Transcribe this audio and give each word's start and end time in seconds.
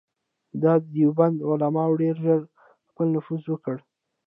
د 0.61 0.63
دیوبند 0.93 1.37
علماوو 1.49 1.99
ډېر 2.01 2.15
ژر 2.23 2.41
خپل 2.89 3.07
نفوذ 3.15 3.43
وکړ. 3.49 3.75